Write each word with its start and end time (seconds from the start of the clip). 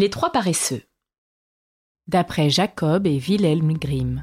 Les 0.00 0.10
trois 0.10 0.30
paresseux. 0.30 0.82
D'après 2.06 2.50
Jacob 2.50 3.04
et 3.04 3.18
Wilhelm 3.18 3.72
Grimm. 3.72 4.22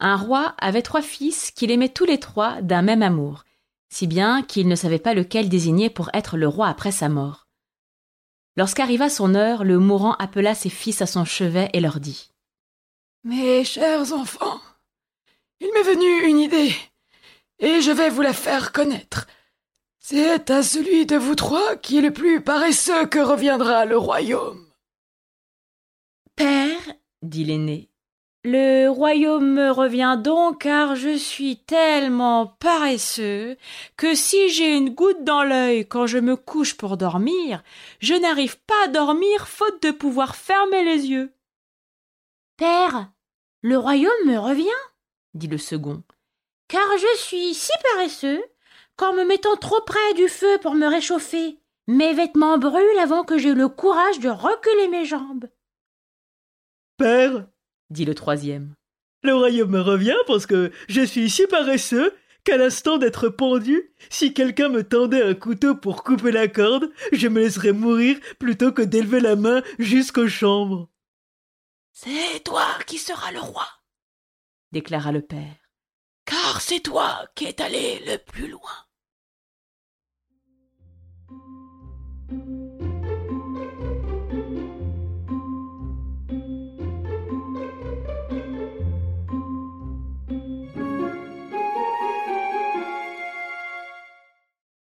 Un 0.00 0.16
roi 0.16 0.56
avait 0.58 0.82
trois 0.82 1.02
fils 1.02 1.52
qu'il 1.52 1.70
aimait 1.70 1.88
tous 1.88 2.04
les 2.04 2.18
trois 2.18 2.60
d'un 2.62 2.82
même 2.82 3.02
amour, 3.02 3.44
si 3.90 4.08
bien 4.08 4.42
qu'il 4.42 4.66
ne 4.66 4.74
savait 4.74 4.98
pas 4.98 5.14
lequel 5.14 5.48
désigner 5.48 5.88
pour 5.88 6.10
être 6.14 6.36
le 6.36 6.48
roi 6.48 6.66
après 6.66 6.90
sa 6.90 7.08
mort. 7.08 7.41
Lorsqu'arriva 8.56 9.08
son 9.08 9.34
heure, 9.34 9.64
le 9.64 9.78
mourant 9.78 10.14
appela 10.14 10.54
ses 10.54 10.68
fils 10.68 11.00
à 11.00 11.06
son 11.06 11.24
chevet 11.24 11.70
et 11.72 11.80
leur 11.80 12.00
dit 12.00 12.30
Mes 13.24 13.64
chers 13.64 14.12
enfants, 14.12 14.60
il 15.60 15.72
m'est 15.72 15.82
venu 15.82 16.28
une 16.28 16.38
idée, 16.38 16.74
et 17.58 17.80
je 17.80 17.90
vais 17.90 18.10
vous 18.10 18.22
la 18.22 18.32
faire 18.34 18.72
connaître. 18.72 19.26
C'est 20.00 20.50
à 20.50 20.62
celui 20.62 21.06
de 21.06 21.16
vous 21.16 21.36
trois 21.36 21.76
qui 21.76 21.98
est 21.98 22.02
le 22.02 22.12
plus 22.12 22.42
paresseux 22.42 23.06
que 23.06 23.20
reviendra 23.20 23.84
le 23.84 23.96
royaume. 23.96 24.66
Père, 26.34 26.80
dit 27.22 27.44
l'aîné, 27.44 27.91
le 28.44 28.88
royaume 28.88 29.52
me 29.52 29.70
revient 29.70 30.18
donc 30.18 30.62
car 30.62 30.96
je 30.96 31.16
suis 31.16 31.58
tellement 31.58 32.46
paresseux 32.46 33.56
que 33.96 34.14
si 34.14 34.48
j'ai 34.48 34.76
une 34.76 34.90
goutte 34.90 35.22
dans 35.22 35.44
l'œil 35.44 35.86
quand 35.86 36.06
je 36.06 36.18
me 36.18 36.34
couche 36.34 36.76
pour 36.76 36.96
dormir, 36.96 37.62
je 38.00 38.14
n'arrive 38.14 38.58
pas 38.60 38.84
à 38.84 38.88
dormir 38.88 39.46
faute 39.46 39.80
de 39.82 39.92
pouvoir 39.92 40.34
fermer 40.34 40.84
les 40.84 41.06
yeux. 41.06 41.32
Père, 42.56 43.12
le 43.62 43.78
royaume 43.78 44.26
me 44.26 44.38
revient, 44.38 44.68
dit 45.34 45.46
le 45.46 45.58
second, 45.58 46.02
car 46.66 46.86
je 46.98 47.18
suis 47.18 47.54
si 47.54 47.72
paresseux 47.92 48.42
qu'en 48.96 49.12
me 49.14 49.24
mettant 49.24 49.56
trop 49.56 49.80
près 49.82 50.14
du 50.14 50.28
feu 50.28 50.58
pour 50.62 50.74
me 50.74 50.86
réchauffer, 50.86 51.58
mes 51.86 52.12
vêtements 52.12 52.58
brûlent 52.58 52.98
avant 53.00 53.22
que 53.22 53.38
j'aie 53.38 53.54
le 53.54 53.68
courage 53.68 54.18
de 54.18 54.28
reculer 54.28 54.88
mes 54.88 55.04
jambes. 55.04 55.48
Père, 56.96 57.46
dit 57.92 58.04
le 58.04 58.14
troisième. 58.14 58.74
Le 59.22 59.34
royaume 59.34 59.70
me 59.70 59.80
revient 59.80 60.16
parce 60.26 60.46
que 60.46 60.72
je 60.88 61.02
suis 61.02 61.30
si 61.30 61.46
paresseux 61.46 62.12
qu'à 62.44 62.56
l'instant 62.56 62.98
d'être 62.98 63.28
pendu, 63.28 63.94
si 64.10 64.34
quelqu'un 64.34 64.68
me 64.68 64.82
tendait 64.82 65.22
un 65.22 65.34
couteau 65.34 65.76
pour 65.76 66.02
couper 66.02 66.32
la 66.32 66.48
corde, 66.48 66.90
je 67.12 67.28
me 67.28 67.40
laisserais 67.40 67.72
mourir 67.72 68.18
plutôt 68.40 68.72
que 68.72 68.82
d'élever 68.82 69.20
la 69.20 69.36
main 69.36 69.62
jusqu'aux 69.78 70.28
chambres. 70.28 70.88
C'est 71.92 72.42
toi 72.44 72.66
qui 72.86 72.98
seras 72.98 73.30
le 73.30 73.40
roi, 73.40 73.68
déclara 74.72 75.12
le 75.12 75.22
père. 75.22 75.56
Car 76.24 76.60
c'est 76.60 76.80
toi 76.80 77.26
qui 77.34 77.44
es 77.44 77.60
allé 77.60 78.02
le 78.06 78.16
plus 78.16 78.48
loin. 78.48 78.86